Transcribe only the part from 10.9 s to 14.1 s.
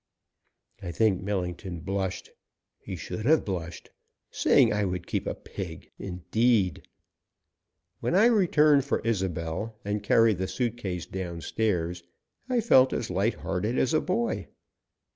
downstairs I felt as light hearted as a